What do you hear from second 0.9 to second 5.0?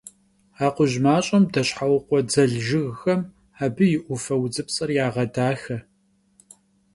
maş'em deşheukhue dzel jjıgxem abı yi 'ufe vudzıpts'er